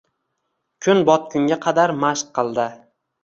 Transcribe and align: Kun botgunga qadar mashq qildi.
Kun 0.85 1.03
botgunga 1.09 1.59
qadar 1.67 1.93
mashq 2.05 2.33
qildi. 2.39 2.65